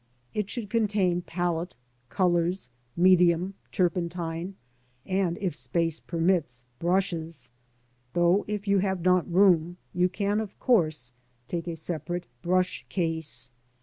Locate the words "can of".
10.09-10.57